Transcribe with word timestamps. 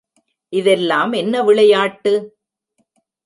இதெல்லாம் 0.53 1.11
என்ன 1.11 1.43
விளையாட்டு! 1.43 2.13